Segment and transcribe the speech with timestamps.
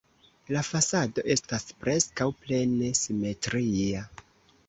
[0.55, 4.05] La fasado estas preskaŭ plene simetria.